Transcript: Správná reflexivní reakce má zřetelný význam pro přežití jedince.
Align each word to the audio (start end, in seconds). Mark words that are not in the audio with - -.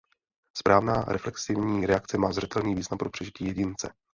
Správná 0.57 1.01
reflexivní 1.01 1.85
reakce 1.85 2.17
má 2.17 2.31
zřetelný 2.33 2.75
význam 2.75 2.97
pro 2.97 3.09
přežití 3.09 3.45
jedince. 3.45 3.93